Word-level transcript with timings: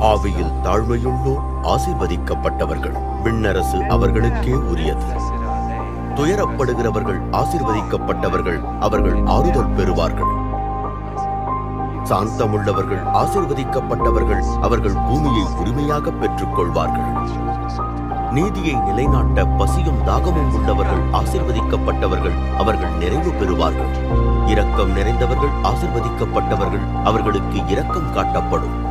ஆவியில் 0.00 0.52
தாழ்மையுள்ளோர் 0.62 1.44
ஆசீர்வதிக்கப்பட்டவர்கள் 1.62 2.96
விண்ணரசு 3.22 3.86
அவர்களுக்கே 3.86 4.52
உரியது. 4.52 5.06
துயரப்படுகிறவர்கள் 6.14 7.20
ஆசீர்வதிக்கப்பட்டவர்கள் 7.30 8.60
அவர்கள் 8.80 9.24
ஆறுதல் 9.24 9.74
பெறுவார்கள். 9.76 10.32
சாந்தமுள்ளவர்கள் 12.04 13.02
ஆசிர்வதிக்கப்பட்டவர்கள் 13.12 14.42
அவர்கள் 14.60 14.92
பூமியை 14.92 15.46
உரிமையாக 15.58 16.10
பெற்றுக் 16.10 16.54
கொள்வார்கள் 16.54 17.12
நீதியை 18.32 18.74
நிலைநாட்ட 18.74 19.44
பசியும் 19.44 20.02
தாகமும் 20.04 20.54
உள்ளவர்கள் 20.54 21.02
ஆசீர்வதிக்கப்பட்டவர்கள் 21.12 22.56
அவர்கள் 22.58 22.90
நிறைவு 22.90 23.30
பெறுவார்கள். 23.30 23.92
இரக்கம் 24.46 24.96
நிறைந்தவர்கள் 24.96 25.54
ஆசிர்வதிக்கப்பட்டவர்கள் 25.62 27.02
அவர்களுக்கு 27.04 27.66
இரக்கம் 27.66 28.14
காட்டப்படும். 28.16 28.85